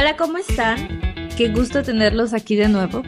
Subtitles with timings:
[0.00, 1.28] Hola, ¿cómo están?
[1.36, 3.02] Qué gusto tenerlos aquí de nuevo.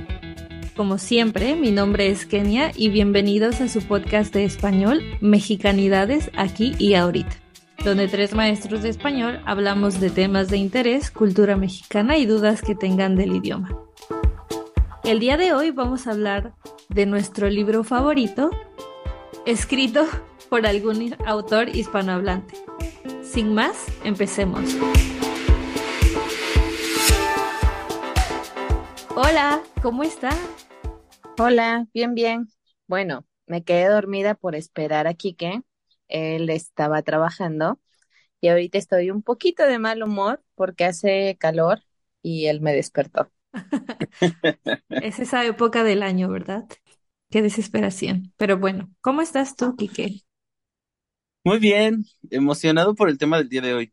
[0.76, 6.74] Como siempre, mi nombre es Kenia y bienvenidos a su podcast de español Mexicanidades aquí
[6.78, 7.34] y ahorita,
[7.82, 12.74] donde tres maestros de español hablamos de temas de interés, cultura mexicana y dudas que
[12.74, 13.74] tengan del idioma.
[15.02, 16.52] El día de hoy vamos a hablar
[16.90, 18.50] de nuestro libro favorito,
[19.46, 20.04] escrito
[20.50, 22.54] por algún autor hispanohablante.
[23.22, 24.76] Sin más, empecemos.
[29.14, 30.30] Hola, ¿cómo está?
[31.38, 32.48] Hola, bien, bien.
[32.86, 35.62] Bueno, me quedé dormida por esperar a Quique.
[36.08, 37.80] Él estaba trabajando
[38.40, 41.82] y ahorita estoy un poquito de mal humor porque hace calor
[42.22, 43.32] y él me despertó.
[44.98, 46.64] Es esa época del año, ¿verdad?
[47.30, 48.32] Qué desesperación.
[48.38, 50.22] Pero bueno, ¿cómo estás tú, Quique?
[51.44, 53.92] Muy bien, emocionado por el tema del día de hoy.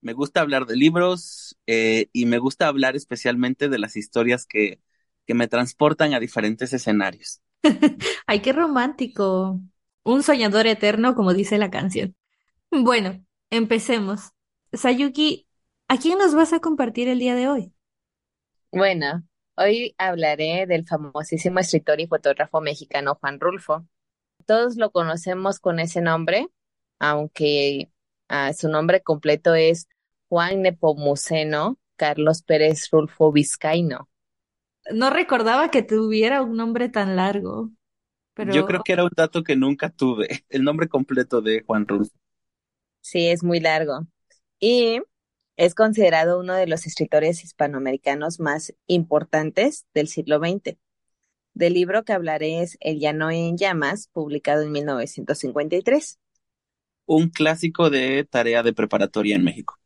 [0.00, 4.80] Me gusta hablar de libros eh, y me gusta hablar especialmente de las historias que,
[5.26, 7.42] que me transportan a diferentes escenarios.
[8.26, 9.60] Ay, qué romántico.
[10.04, 12.14] Un soñador eterno, como dice la canción.
[12.70, 14.32] Bueno, empecemos.
[14.72, 15.46] Sayuki,
[15.88, 17.72] ¿a quién nos vas a compartir el día de hoy?
[18.70, 19.24] Bueno,
[19.56, 23.86] hoy hablaré del famosísimo escritor y fotógrafo mexicano Juan Rulfo.
[24.46, 26.48] Todos lo conocemos con ese nombre,
[26.98, 27.90] aunque
[28.28, 29.88] ah, su nombre completo es
[30.28, 34.08] Juan Nepomuceno Carlos Pérez Rulfo Vizcaíno.
[34.90, 37.74] No recordaba que tuviera un nombre tan largo, Yo
[38.34, 42.16] pero creo que era un dato que nunca tuve, el nombre completo de Juan Rulfo.
[43.02, 44.06] Sí, es muy largo.
[44.60, 45.02] Y
[45.56, 50.78] es considerado uno de los escritores hispanoamericanos más importantes del siglo XX.
[51.52, 56.18] Del libro que hablaré es El llano en llamas, publicado en 1953.
[57.08, 59.80] Un clásico de tarea de preparatoria en México.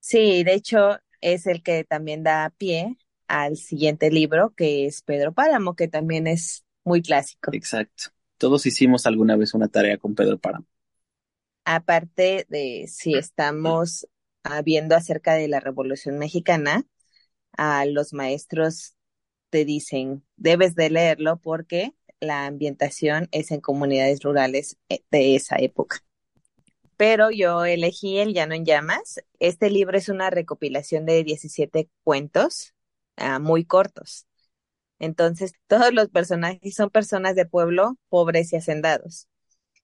[0.00, 2.96] Sí, de hecho, es el que también da pie
[3.28, 7.50] al siguiente libro, que es Pedro Páramo, que también es muy clásico.
[7.52, 8.04] Exacto.
[8.38, 10.66] Todos hicimos alguna vez una tarea con Pedro Páramo.
[11.64, 14.06] Aparte de si estamos
[14.64, 16.84] viendo acerca de la Revolución Mexicana,
[17.56, 18.96] a los maestros
[19.50, 25.56] te dicen, debes de leerlo porque la ambientación es en comunidades rurales eh, de esa
[25.56, 25.98] época.
[26.96, 29.20] Pero yo elegí El Llano en Llamas.
[29.40, 32.74] Este libro es una recopilación de 17 cuentos
[33.16, 34.26] ah, muy cortos.
[34.98, 39.28] Entonces, todos los personajes son personas de pueblo pobres y hacendados.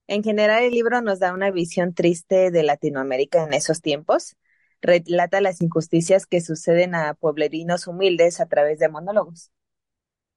[0.07, 4.35] En general, el libro nos da una visión triste de Latinoamérica en esos tiempos.
[4.81, 9.51] Relata las injusticias que suceden a pueblerinos humildes a través de monólogos.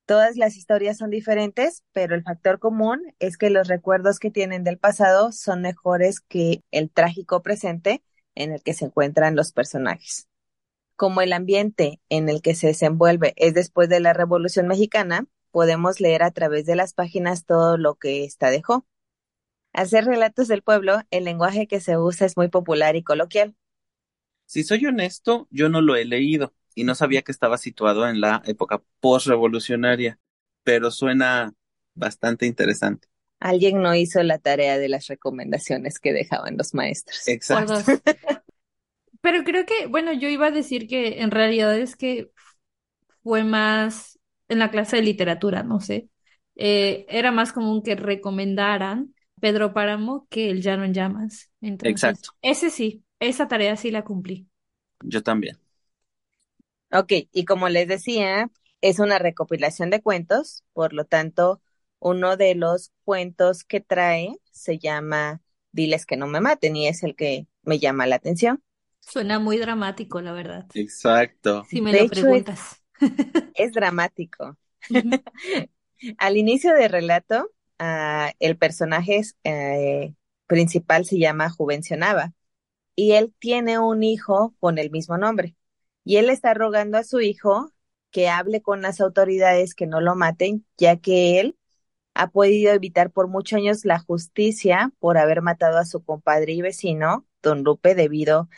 [0.06, 4.62] Todas las historias son diferentes, pero el factor común es que los recuerdos que tienen
[4.62, 8.02] del pasado son mejores que el trágico presente
[8.34, 10.28] en el que se encuentran los personajes.
[10.96, 16.00] Como el ambiente en el que se desenvuelve es después de la Revolución Mexicana, podemos
[16.00, 18.86] leer a través de las páginas todo lo que ésta dejó.
[19.72, 23.56] Al ser relatos del pueblo, el lenguaje que se usa es muy popular y coloquial.
[24.44, 28.20] Si soy honesto, yo no lo he leído y no sabía que estaba situado en
[28.20, 30.18] la época postrevolucionaria,
[30.62, 31.54] pero suena
[31.94, 33.08] bastante interesante.
[33.40, 37.28] Alguien no hizo la tarea de las recomendaciones que dejaban los maestros.
[37.28, 37.74] Exacto.
[39.20, 42.30] Pero creo que, bueno, yo iba a decir que en realidad es que
[43.22, 44.18] fue más
[44.48, 46.08] en la clase de literatura, no sé.
[46.56, 51.50] Eh, era más común que recomendaran Pedro Páramo que El Llano en Llamas.
[51.60, 52.30] Entonces, Exacto.
[52.42, 54.46] ese sí, esa tarea sí la cumplí.
[55.02, 55.58] Yo también.
[56.94, 58.50] Ok, y como les decía,
[58.80, 61.60] es una recopilación de cuentos, por lo tanto,
[61.98, 67.02] uno de los cuentos que trae se llama Diles que no me maten y es
[67.02, 68.62] el que me llama la atención.
[69.00, 71.68] Suena muy dramático, la verdad, Exacto.
[71.68, 72.82] si me De lo hecho, preguntas.
[73.54, 74.56] es dramático.
[76.18, 80.14] Al inicio del relato, ah, el personaje es, eh,
[80.46, 82.32] principal se llama Juvencio Nava
[82.96, 85.56] y él tiene un hijo con el mismo nombre.
[86.04, 87.72] Y él está rogando a su hijo
[88.10, 91.58] que hable con las autoridades que no lo maten, ya que él
[92.14, 96.62] ha podido evitar por muchos años la justicia por haber matado a su compadre y
[96.62, 98.48] vecino, Don Lupe, debido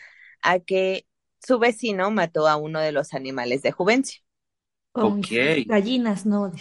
[0.41, 1.07] a que
[1.45, 4.21] su vecino mató a uno de los animales de Juvencio.
[4.93, 6.51] Con Ok, sus gallinas, ¿no?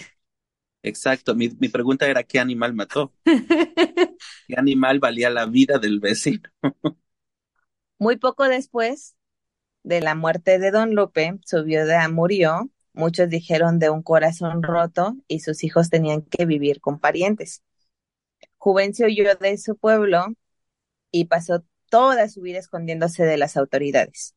[0.83, 1.35] exacto.
[1.35, 3.15] Mi, mi pregunta era, ¿qué animal mató?
[4.47, 6.43] ¿Qué animal valía la vida del vecino?
[7.99, 9.16] Muy poco después
[9.87, 12.71] de la muerte de Don Lupe, su viuda murió.
[12.93, 17.63] Muchos dijeron de un corazón roto y sus hijos tenían que vivir con parientes.
[18.59, 20.27] Juvencio huyó de su pueblo
[21.11, 24.35] y pasó toda su vida escondiéndose de las autoridades.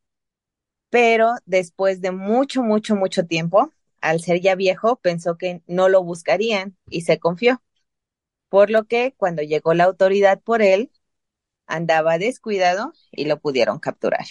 [0.90, 3.72] pero después de mucho, mucho, mucho tiempo,
[4.02, 7.62] al ser ya viejo, pensó que no lo buscarían y se confió.
[8.50, 10.92] Por lo que cuando llegó la autoridad por él,
[11.68, 14.26] andaba descuidado y lo pudieron capturar.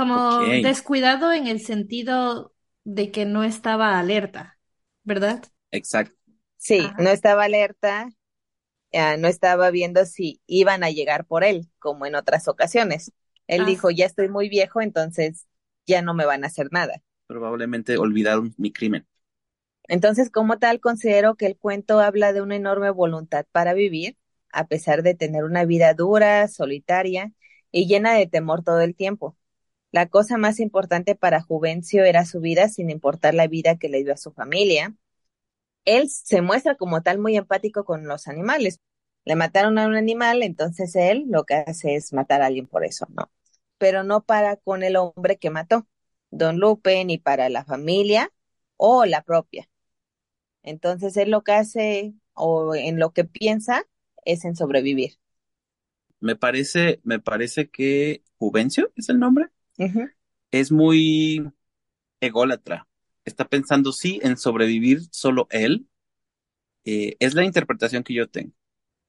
[0.00, 2.54] Como descuidado en el sentido
[2.84, 4.58] de que no estaba alerta,
[5.02, 5.44] ¿verdad?
[5.70, 6.16] Exacto.
[6.56, 8.08] Sí, no estaba alerta,
[8.92, 13.12] eh, no estaba viendo si iban a llegar por él, como en otras ocasiones.
[13.46, 13.66] Él ah.
[13.66, 15.46] dijo, ya estoy muy viejo, entonces
[15.86, 17.02] ya no me van a hacer nada.
[17.26, 19.06] Probablemente olvidaron mi crimen.
[19.84, 24.16] Entonces, como tal, considero que el cuento habla de una enorme voluntad para vivir,
[24.50, 27.32] a pesar de tener una vida dura, solitaria
[27.70, 29.36] y llena de temor todo el tiempo.
[29.92, 34.04] La cosa más importante para Juvencio era su vida sin importar la vida que le
[34.04, 34.94] dio a su familia.
[35.84, 38.80] Él se muestra como tal muy empático con los animales.
[39.24, 42.84] Le mataron a un animal, entonces él lo que hace es matar a alguien por
[42.84, 43.30] eso, ¿no?
[43.78, 45.86] Pero no para con el hombre que mató,
[46.30, 48.32] don Lupe, ni para la familia
[48.76, 49.68] o la propia.
[50.62, 53.84] Entonces él lo que hace o en lo que piensa
[54.24, 55.14] es en sobrevivir.
[56.20, 59.48] Me parece, me parece que Juvencio es el nombre.
[60.50, 61.50] Es muy
[62.20, 62.86] ególatra.
[63.24, 65.88] Está pensando sí en sobrevivir solo él.
[66.84, 68.52] Eh, es la interpretación que yo tengo.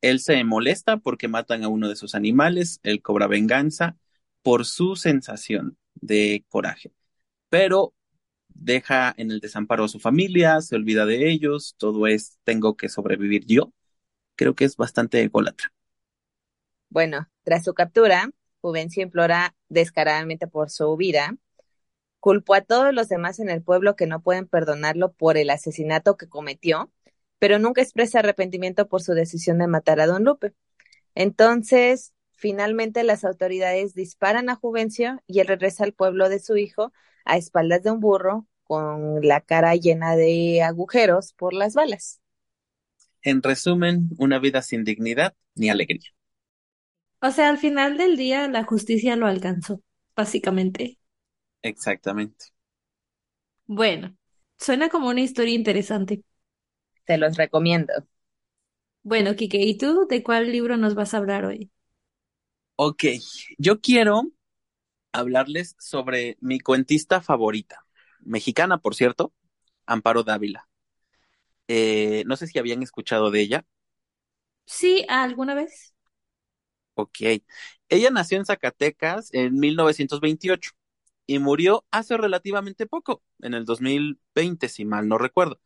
[0.02, 3.98] Él se molesta porque matan a uno de sus animales, él cobra venganza
[4.42, 6.92] por su sensación de coraje,
[7.50, 7.94] pero
[8.48, 12.90] deja en el desamparo a su familia, se olvida de ellos, todo es tengo que
[12.90, 13.74] sobrevivir yo.
[14.36, 15.72] Creo que es bastante ególatra.
[16.90, 21.36] Bueno, tras su captura, Juvencio implora descaradamente por su vida,
[22.20, 26.18] culpó a todos los demás en el pueblo que no pueden perdonarlo por el asesinato
[26.18, 26.92] que cometió,
[27.40, 30.54] pero nunca expresa arrepentimiento por su decisión de matar a don Lupe.
[31.16, 36.94] Entonces, finalmente las autoridades disparan a Juvencio y él regresa al pueblo de su hijo
[37.26, 42.22] a espaldas de un burro con la cara llena de agujeros por las balas.
[43.24, 46.12] En resumen, una vida sin dignidad ni alegría.
[47.22, 49.82] O sea, al final del día la justicia lo alcanzó,
[50.16, 51.00] básicamente.
[51.64, 52.52] Exactamente.
[53.66, 54.16] Bueno,
[54.60, 56.24] suena como una historia interesante.
[57.06, 57.94] Te los recomiendo.
[59.04, 61.70] Bueno, Kike, ¿y tú de cuál libro nos vas a hablar hoy?
[62.76, 63.04] Ok,
[63.58, 64.24] yo quiero
[65.14, 67.86] hablarles sobre mi cuentista favorita,
[68.22, 69.34] mexicana, por cierto,
[69.86, 70.70] Amparo Dávila.
[71.68, 73.66] Eh, no sé si habían escuchado de ella.
[74.66, 75.94] Sí, ¿alguna vez?
[76.96, 77.18] Ok.
[77.90, 80.72] Ella nació en Zacatecas en 1928
[81.26, 85.60] y murió hace relativamente poco, en el 2020, si mal no recuerdo.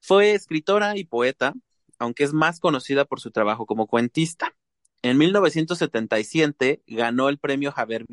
[0.00, 1.54] Fue escritora y poeta,
[1.98, 4.56] aunque es más conocida por su trabajo como cuentista.
[5.02, 8.06] En 1977 ganó el premio Javier,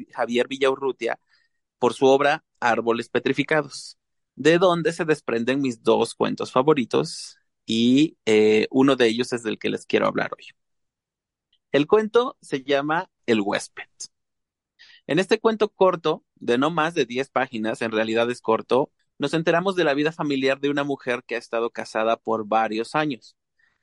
[0.47, 1.19] Villaurrutia
[1.79, 3.97] por su obra Árboles Petrificados,
[4.35, 9.59] de donde se desprenden mis dos cuentos favoritos y eh, uno de ellos es del
[9.59, 10.45] que les quiero hablar hoy.
[11.77, 13.85] El cuento se llama El huésped.
[15.05, 19.35] En este cuento corto, de no más de 10 páginas, en realidad es corto, nos
[19.35, 23.37] enteramos de la vida familiar de una mujer que ha estado casada por varios años.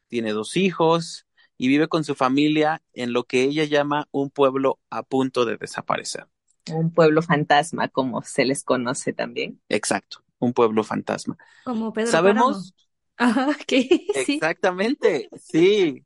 [0.08, 4.80] Tiene dos hijos y vive con su familia en lo que ella llama un pueblo
[4.90, 6.26] a punto de desaparecer.
[6.72, 9.60] Un pueblo fantasma, como se les conoce también.
[9.68, 11.38] Exacto, un pueblo fantasma.
[11.62, 12.74] Como Pedro ¿Sabemos?
[13.16, 14.04] Ajá, ¿qué?
[14.16, 16.04] Exactamente, sí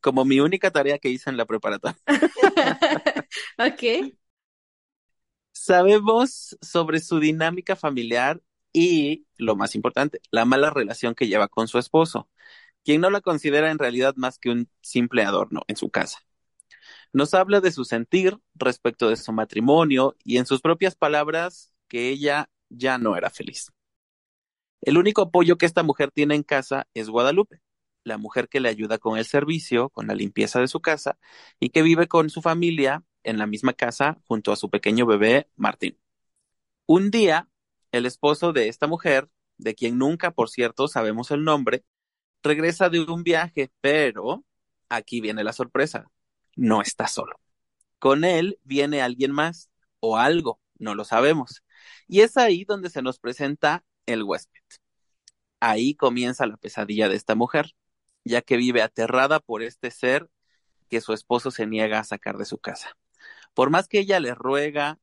[0.00, 1.98] como mi única tarea que hice en la preparatoria.
[3.58, 4.14] ok.
[5.52, 8.40] Sabemos sobre su dinámica familiar
[8.72, 12.28] y, lo más importante, la mala relación que lleva con su esposo,
[12.84, 16.20] quien no la considera en realidad más que un simple adorno en su casa.
[17.12, 22.08] Nos habla de su sentir respecto de su matrimonio y en sus propias palabras que
[22.08, 23.72] ella ya no era feliz.
[24.80, 27.60] El único apoyo que esta mujer tiene en casa es Guadalupe,
[28.10, 31.18] la mujer que le ayuda con el servicio, con la limpieza de su casa
[31.58, 35.48] y que vive con su familia en la misma casa junto a su pequeño bebé
[35.56, 35.98] Martín.
[36.86, 37.48] Un día,
[37.92, 41.84] el esposo de esta mujer, de quien nunca, por cierto, sabemos el nombre,
[42.42, 44.44] regresa de un viaje, pero
[44.88, 46.10] aquí viene la sorpresa,
[46.56, 47.38] no está solo.
[47.98, 51.62] Con él viene alguien más o algo, no lo sabemos.
[52.08, 54.62] Y es ahí donde se nos presenta el huésped.
[55.60, 57.74] Ahí comienza la pesadilla de esta mujer
[58.24, 60.28] ya que vive aterrada por este ser
[60.88, 62.96] que su esposo se niega a sacar de su casa.
[63.54, 64.98] Por más que ella le ruega,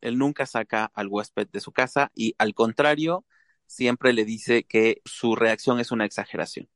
[0.00, 3.24] él nunca saca al huésped de su casa y al contrario,
[3.66, 6.68] siempre le dice que su reacción es una exageración.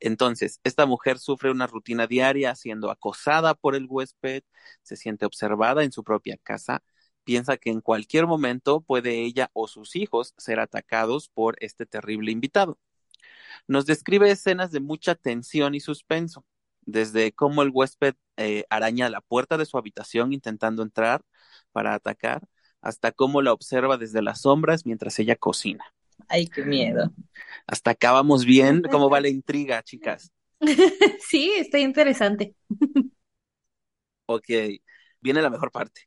[0.00, 4.42] Entonces, esta mujer sufre una rutina diaria siendo acosada por el huésped,
[4.82, 6.82] se siente observada en su propia casa
[7.26, 12.30] Piensa que en cualquier momento puede ella o sus hijos ser atacados por este terrible
[12.30, 12.78] invitado.
[13.66, 16.44] Nos describe escenas de mucha tensión y suspenso,
[16.82, 21.22] desde cómo el huésped eh, araña la puerta de su habitación intentando entrar
[21.72, 22.42] para atacar,
[22.80, 25.84] hasta cómo la observa desde las sombras mientras ella cocina.
[26.28, 27.12] Ay, qué miedo.
[27.66, 28.82] Hasta acá vamos bien.
[28.90, 30.32] ¿Cómo va la intriga, chicas?
[31.20, 32.54] Sí, está interesante.
[34.26, 34.48] Ok,
[35.20, 36.02] viene la mejor parte.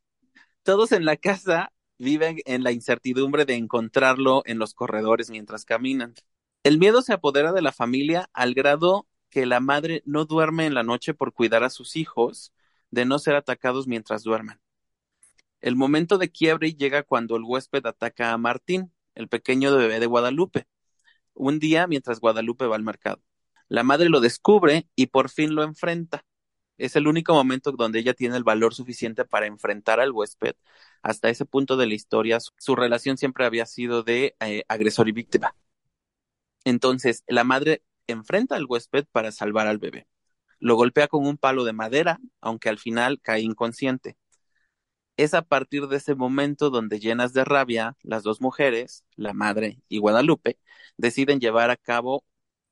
[0.63, 6.13] Todos en la casa viven en la incertidumbre de encontrarlo en los corredores mientras caminan.
[6.63, 10.73] El miedo se apodera de la familia al grado que la madre no duerme en
[10.73, 12.53] la noche por cuidar a sus hijos
[12.91, 14.59] de no ser atacados mientras duermen.
[15.61, 20.05] El momento de quiebre llega cuando el huésped ataca a Martín, el pequeño bebé de
[20.05, 20.67] Guadalupe,
[21.33, 23.23] un día mientras Guadalupe va al mercado.
[23.69, 26.25] La madre lo descubre y por fin lo enfrenta.
[26.77, 30.55] Es el único momento donde ella tiene el valor suficiente para enfrentar al huésped.
[31.03, 35.13] Hasta ese punto de la historia, su relación siempre había sido de eh, agresor y
[35.13, 35.55] víctima.
[36.65, 40.07] Entonces, la madre enfrenta al huésped para salvar al bebé.
[40.59, 44.17] Lo golpea con un palo de madera, aunque al final cae inconsciente.
[45.17, 49.81] Es a partir de ese momento donde llenas de rabia, las dos mujeres, la madre
[49.89, 50.59] y Guadalupe,
[50.97, 52.23] deciden llevar a cabo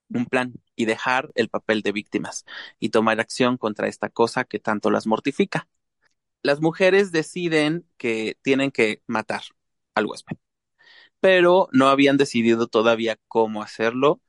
[0.10, 2.46] un plan y dejar el papel de víctimas
[2.80, 5.68] y tomar acción contra esta cosa que tanto las mortifica.
[6.44, 9.42] Las mujeres deciden que tienen que matar
[9.96, 10.38] al huésped,
[11.20, 14.22] pero no habían decidido todavía cómo hacerlo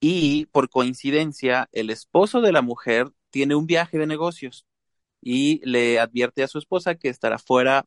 [0.00, 4.66] y por coincidencia el esposo de la mujer tiene un viaje de negocios
[5.20, 7.86] y le advierte a su esposa que estará fuera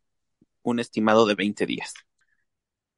[0.63, 1.93] un estimado de 20 días.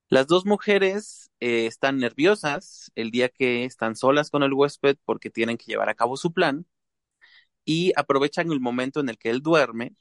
[0.09, 5.29] Las dos mujeres eh, están nerviosas el día que están solas con el huésped porque
[5.29, 6.65] tienen que llevar a cabo su plan
[7.65, 9.93] y aprovechan el momento en el que él duerme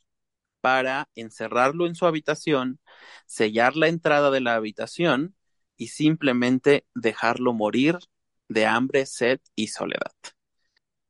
[0.60, 2.80] para encerrarlo en su habitación,
[3.26, 5.36] sellar la entrada de la habitación
[5.76, 7.98] y simplemente dejarlo morir
[8.48, 10.12] de hambre, sed y soledad.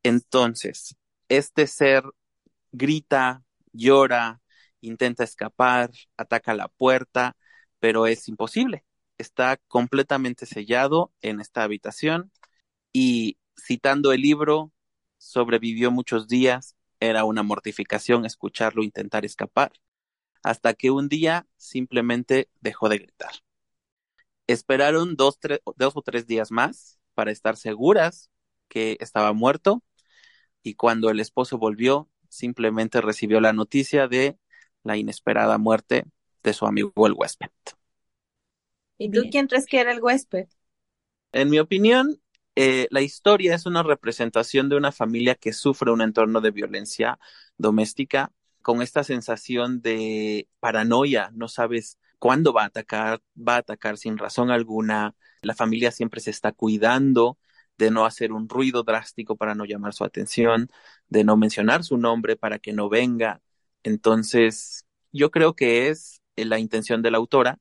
[0.03, 0.97] Entonces,
[1.29, 2.05] este ser
[2.73, 4.41] grita, llora,
[4.81, 7.37] intenta escapar, ataca la puerta,
[7.81, 8.85] pero es imposible.
[9.19, 12.33] Está completamente sellado en esta habitación
[12.93, 14.73] y citando el libro,
[15.19, 19.73] sobrevivió muchos días, era una mortificación escucharlo intentar escapar,
[20.43, 23.33] hasta que un día simplemente dejó de gritar.
[24.47, 25.39] Esperaron dos,
[25.77, 28.31] dos o tres días más para estar seguras
[28.69, 29.83] que estaba muerto
[30.63, 34.39] y cuando el esposo volvió, simplemente recibió la noticia de
[34.83, 36.05] la inesperada muerte
[36.43, 37.51] de su amigo el huésped.
[38.99, 40.49] ¿Y tú quién crees que era el huésped?
[41.33, 42.21] En mi opinión,
[42.61, 47.21] eh, la historia es una representación de una familia que sufre un entorno de violencia
[47.57, 53.97] doméstica con esta sensación de paranoia, no sabes cuándo va a atacar, va a atacar
[53.97, 57.39] sin razón alguna, la familia siempre se está cuidando
[57.79, 60.69] de no hacer un ruido drástico para no llamar su atención,
[61.09, 63.41] de no mencionar su nombre para que no venga.
[63.85, 67.61] Entonces, yo creo que es eh, la intención de la autora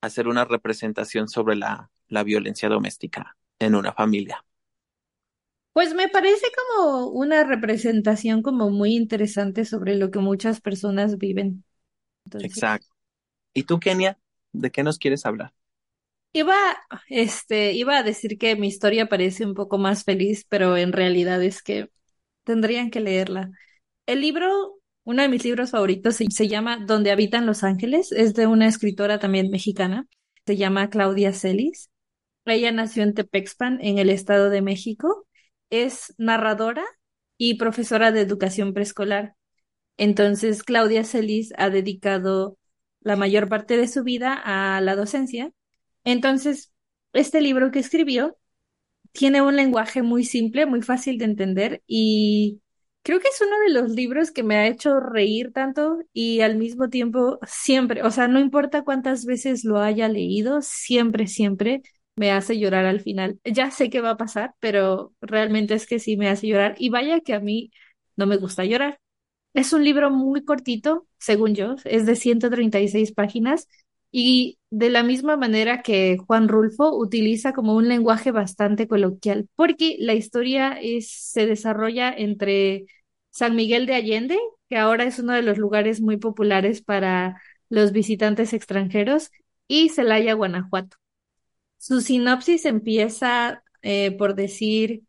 [0.00, 4.44] hacer una representación sobre la, la violencia doméstica en una familia.
[5.72, 11.64] Pues me parece como una representación como muy interesante sobre lo que muchas personas viven.
[12.32, 12.88] Exacto.
[13.52, 14.18] ¿Y tú, Kenia?
[14.52, 15.52] ¿De qué nos quieres hablar?
[16.32, 16.56] Iba,
[17.08, 21.42] este, iba a decir que mi historia parece un poco más feliz, pero en realidad
[21.42, 21.90] es que
[22.44, 23.50] tendrían que leerla.
[24.06, 28.34] El libro, uno de mis libros favoritos, se, se llama Donde habitan los ángeles, es
[28.34, 30.06] de una escritora también mexicana,
[30.46, 31.88] se llama Claudia Celis.
[32.46, 35.26] Ella nació en Tepexpan, en el Estado de México.
[35.70, 36.84] Es narradora
[37.36, 39.34] y profesora de educación preescolar.
[39.96, 42.58] Entonces, Claudia Celis ha dedicado
[43.00, 45.52] la mayor parte de su vida a la docencia
[46.04, 46.72] entonces,
[47.12, 48.36] este libro que escribió
[49.12, 52.62] tiene un lenguaje muy simple, muy fácil de entender y
[53.02, 56.56] creo que es uno de los libros que me ha hecho reír tanto y al
[56.56, 61.82] mismo tiempo siempre, o sea, no importa cuántas veces lo haya leído, siempre, siempre
[62.16, 63.40] me hace llorar al final.
[63.44, 66.90] Ya sé qué va a pasar, pero realmente es que sí me hace llorar y
[66.90, 67.72] vaya que a mí
[68.16, 69.00] no me gusta llorar.
[69.54, 73.68] Es un libro muy cortito, según yo, es de 136 páginas
[74.10, 79.96] y de la misma manera que Juan Rulfo utiliza como un lenguaje bastante coloquial, porque
[80.00, 82.86] la historia se desarrolla entre
[83.30, 87.92] San Miguel de Allende, que ahora es uno de los lugares muy populares para los
[87.92, 89.30] visitantes extranjeros,
[89.68, 90.96] y Celaya, Guanajuato.
[91.84, 95.02] Su sinopsis empieza eh, por decir,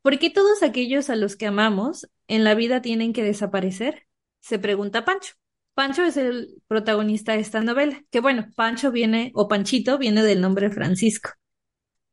[0.00, 4.06] ¿por qué todos aquellos a los que amamos en la vida tienen que desaparecer?
[4.40, 5.34] Se pregunta Pancho.
[5.74, 10.40] Pancho es el protagonista de esta novela, que bueno, Pancho viene, o Panchito viene del
[10.40, 11.32] nombre Francisco.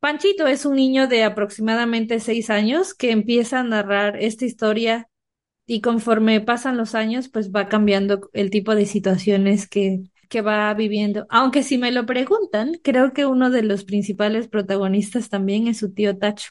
[0.01, 5.07] Panchito es un niño de aproximadamente seis años que empieza a narrar esta historia
[5.65, 10.01] y conforme pasan los años, pues va cambiando el tipo de situaciones que,
[10.33, 11.27] que va viviendo.
[11.29, 15.93] Aunque si me lo preguntan, creo que uno de los principales protagonistas también es su
[15.93, 16.49] tío Tacho.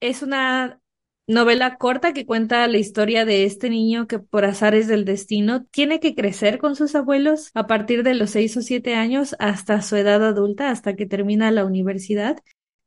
[0.00, 0.80] Es una
[1.26, 6.00] novela corta que cuenta la historia de este niño que por azares del destino tiene
[6.00, 9.96] que crecer con sus abuelos a partir de los seis o siete años hasta su
[9.96, 12.38] edad adulta, hasta que termina la universidad.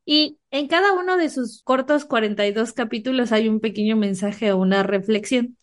[0.05, 4.81] Y en cada uno de sus cortos 42 capítulos hay un pequeño mensaje o una
[4.81, 5.55] reflexión.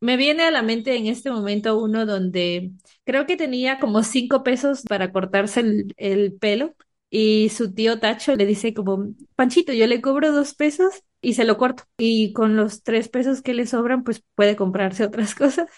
[0.00, 2.72] Me viene a la mente en este momento uno donde
[3.04, 6.74] creo que tenía como cinco pesos para cortarse el, el pelo
[7.10, 11.44] y su tío Tacho le dice como, Panchito, yo le cobro dos pesos y se
[11.44, 11.84] lo corto.
[11.98, 15.68] Y con los tres pesos que le sobran, pues puede comprarse otras cosas.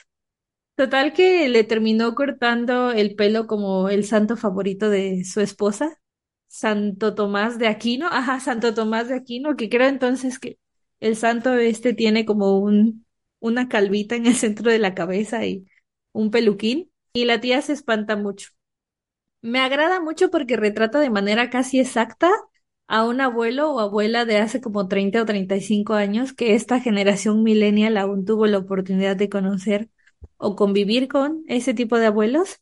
[0.77, 5.99] Total que le terminó cortando el pelo como el santo favorito de su esposa,
[6.49, 8.09] Santo Tomás de Aquino.
[8.09, 10.59] Ajá, Santo Tomás de Aquino, que creo entonces que
[11.01, 13.07] el santo este tiene como un,
[13.41, 15.67] una calvita en el centro de la cabeza y
[16.13, 16.91] un peluquín.
[17.13, 18.51] Y la tía se espanta mucho.
[19.43, 22.31] Me agrada mucho porque retrata de manera casi exacta
[22.89, 27.43] a un abuelo o abuela de hace como 30 o 35 años que esta generación
[27.43, 29.89] millennial aún tuvo la oportunidad de conocer
[30.37, 32.59] o convivir con ese tipo de abuelos.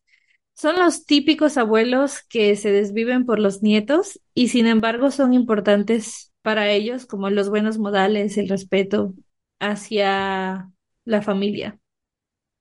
[0.54, 6.32] Son los típicos abuelos que se desviven por los nietos y sin embargo son importantes
[6.42, 9.14] para ellos como los buenos modales, el respeto
[9.60, 10.70] hacia
[11.04, 11.78] la familia.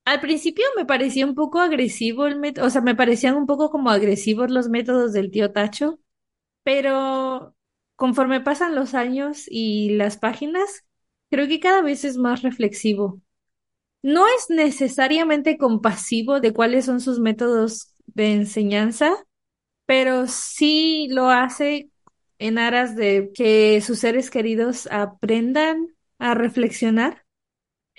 [0.06, 3.70] Al principio me parecía un poco agresivo el método, o sea, me parecían un poco
[3.70, 6.00] como agresivos los métodos del tío Tacho,
[6.64, 7.56] pero
[7.96, 10.86] conforme pasan los años y las páginas,
[11.30, 13.22] creo que cada vez es más reflexivo.
[14.02, 19.14] No es necesariamente compasivo de cuáles son sus métodos de enseñanza,
[19.86, 21.90] pero sí lo hace
[22.40, 27.26] en aras de que sus seres queridos aprendan a reflexionar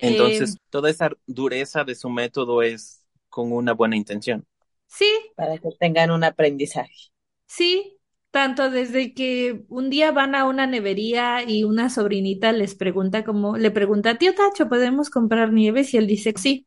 [0.00, 4.46] entonces, eh, toda esa dureza de su método es con una buena intención.
[4.86, 7.10] Sí, para que tengan un aprendizaje.
[7.46, 7.98] sí,
[8.30, 13.56] tanto desde que un día van a una nevería y una sobrinita les pregunta como,
[13.56, 15.94] le pregunta, tío Tacho, ¿podemos comprar nieves?
[15.94, 16.66] Y él dice sí.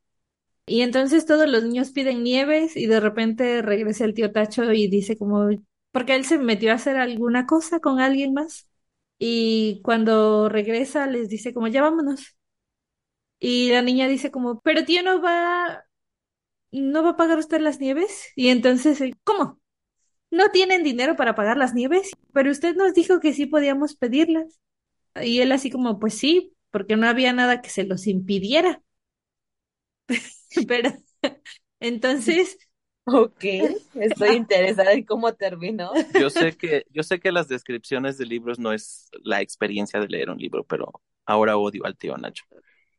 [0.68, 4.90] Y entonces todos los niños piden nieves y de repente regresa el tío Tacho y
[4.90, 5.50] dice como,
[5.94, 8.70] porque él se metió a hacer alguna cosa con alguien más.
[9.24, 12.36] Y cuando regresa les dice como, ya vámonos.
[13.40, 15.86] Y la niña dice como, pero tío, no va,
[16.72, 18.30] no va a pagar usted las nieves.
[18.36, 19.62] Y entonces, eh, ¿cómo?
[20.32, 22.12] ¿No tienen dinero para pagar las nieves?
[22.34, 24.60] Pero usted nos dijo que sí podíamos pedirlas.
[25.22, 28.82] Y él así como, pues sí, porque no había nada que se los impidiera.
[30.68, 30.92] Pero
[31.80, 32.58] entonces,
[33.06, 33.44] Ok,
[33.96, 35.92] estoy interesada en cómo terminó.
[36.14, 40.08] Yo sé que, yo sé que las descripciones de libros no es la experiencia de
[40.08, 42.46] leer un libro, pero ahora odio al tío Nacho.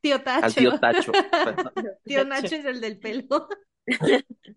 [0.01, 0.47] tío Tacho.
[0.47, 1.13] Al tío Tacho.
[2.05, 3.49] Tío Nacho es el del pelo.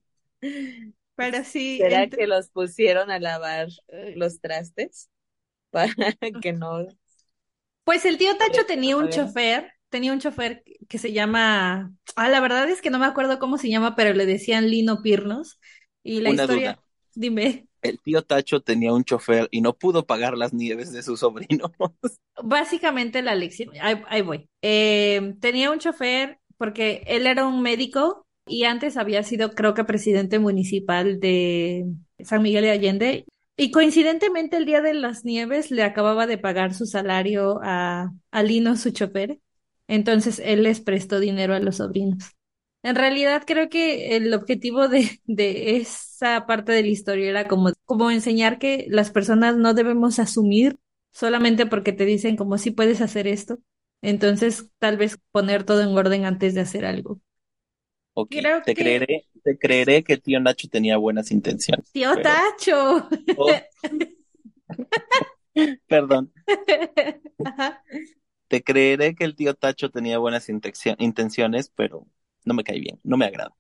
[1.15, 3.67] Pero sí, ¿Será ent- que los pusieron a lavar
[4.15, 5.10] los trastes?
[5.71, 5.93] Para
[6.41, 6.88] que no.
[7.84, 12.39] Pues el tío Tacho tenía un chofer, tenía un chofer que se llama, ah, la
[12.41, 15.60] verdad es que no me acuerdo cómo se llama, pero le decían Lino Pirnos.
[16.04, 16.84] Y la Una historia, duda.
[17.15, 21.15] dime, El tío Tacho tenía un chofer y no pudo pagar las nieves de su
[21.15, 21.71] sobrino.
[22.43, 24.50] básicamente la lección, ahí, ahí voy.
[24.62, 29.84] Eh, tenía un chofer porque él era un médico y antes había sido, creo que,
[29.84, 31.86] presidente municipal de
[32.19, 33.26] San Miguel de Allende.
[33.58, 38.43] Y coincidentemente el día de las nieves le acababa de pagar su salario a, a
[38.43, 39.39] Lino, su chofer.
[39.88, 42.32] Entonces él les prestó dinero a los sobrinos.
[42.84, 47.71] En realidad creo que el objetivo de, de esa parte de la historia era como,
[47.86, 50.78] como enseñar que las personas no debemos asumir
[51.12, 53.58] solamente porque te dicen como si puedes hacer esto.
[54.02, 57.19] Entonces tal vez poner todo en orden antes de hacer algo.
[58.13, 61.91] Ok, Creo te que- creeré, te creeré que tío Nacho tenía buenas intenciones.
[61.91, 63.10] Tío pero- Tacho.
[63.38, 63.52] Oh.
[65.88, 66.32] Perdón,
[67.45, 67.82] Ajá.
[68.47, 72.08] Te creeré que el tío Tacho tenía buenas intenciones, pero
[72.45, 73.55] no me cae bien, no me agrada.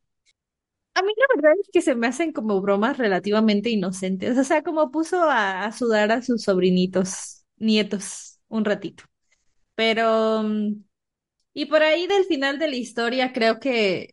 [0.93, 4.37] A mí la verdad es que se me hacen como bromas relativamente inocentes.
[4.37, 9.03] O sea, como puso a, a sudar a sus sobrinitos, nietos, un ratito.
[9.75, 10.43] Pero,
[11.53, 14.11] y por ahí del final de la historia creo que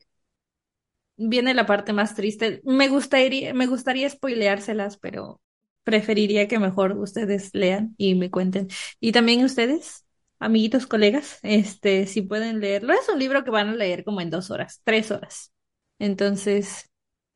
[1.16, 2.60] viene la parte más triste.
[2.64, 5.40] Me gustaría, me gustaría spoileárselas, pero
[5.84, 8.68] preferiría que mejor ustedes lean y me cuenten.
[9.00, 10.04] Y también ustedes,
[10.42, 12.92] amiguitos, colegas, este, si pueden leerlo.
[12.92, 15.52] Es un libro que van a leer como en dos horas, tres horas.
[15.98, 16.90] Entonces,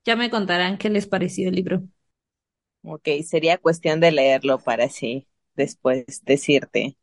[0.04, 1.82] ya me contarán qué les pareció el libro.
[2.82, 6.96] Ok, sería cuestión de leerlo para así después decirte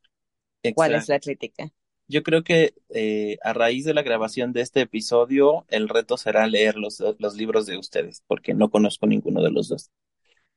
[0.75, 1.69] cuál es la crítica.
[2.07, 6.47] Yo creo que eh, a raíz de la grabación de este episodio, el reto será
[6.47, 9.89] leer los, los libros de ustedes, porque no conozco ninguno de los dos.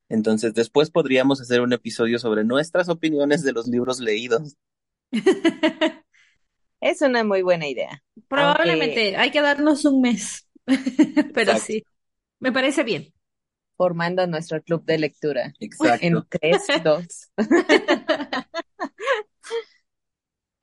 [0.09, 4.57] Entonces, después podríamos hacer un episodio sobre nuestras opiniones de los libros leídos.
[6.81, 8.03] Es una muy buena idea.
[8.29, 10.47] Probablemente hay que darnos un mes,
[11.35, 11.85] pero sí,
[12.39, 13.13] me parece bien.
[13.77, 15.53] Formando nuestro club de lectura.
[15.61, 16.07] Exacto.
[16.07, 17.31] En tres, dos.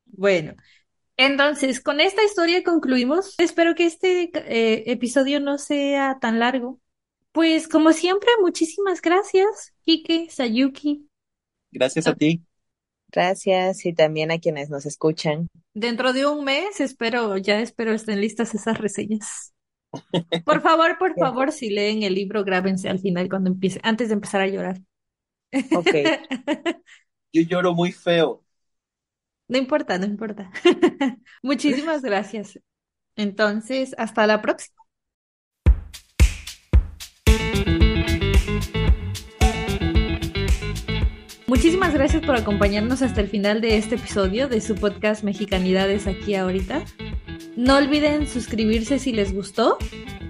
[0.05, 0.55] Bueno,
[1.17, 3.35] entonces con esta historia concluimos.
[3.39, 6.79] Espero que este eh, episodio no sea tan largo.
[7.31, 11.09] Pues como siempre, muchísimas gracias, Kike, Sayuki.
[11.71, 12.43] Gracias a ti.
[13.13, 15.47] Gracias y también a quienes nos escuchan.
[15.75, 19.53] Dentro de un mes, espero, ya espero estén listas esas reseñas.
[20.43, 24.15] Por favor, por favor, si leen el libro, grábense al final cuando empiece, antes de
[24.15, 24.81] empezar a llorar.
[25.75, 25.87] Ok.
[27.33, 28.43] Yo lloro muy feo.
[29.47, 30.51] No importa, no importa.
[31.43, 32.59] Muchísimas gracias.
[33.15, 34.82] Entonces, hasta la próxima.
[41.63, 46.35] Muchísimas gracias por acompañarnos hasta el final de este episodio de su podcast Mexicanidades aquí
[46.35, 46.83] ahorita.
[47.55, 49.77] No olviden suscribirse si les gustó.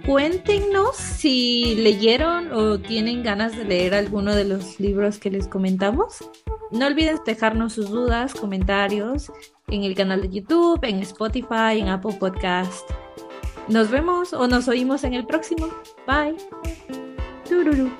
[0.05, 6.17] Cuéntenos si leyeron o tienen ganas de leer alguno de los libros que les comentamos.
[6.69, 9.31] No olviden dejarnos sus dudas, comentarios
[9.69, 12.87] en el canal de YouTube, en Spotify, en Apple Podcast.
[13.67, 15.67] Nos vemos o nos oímos en el próximo.
[16.05, 16.35] Bye.
[17.49, 17.91] Tururu.